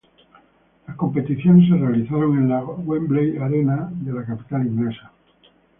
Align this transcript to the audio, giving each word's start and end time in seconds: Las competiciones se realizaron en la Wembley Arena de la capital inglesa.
Las 0.87 0.97
competiciones 0.97 1.69
se 1.69 1.75
realizaron 1.77 2.35
en 2.35 2.49
la 2.49 2.63
Wembley 2.63 3.37
Arena 3.37 3.87
de 4.01 4.11
la 4.11 4.25
capital 4.25 4.65
inglesa. 4.65 5.11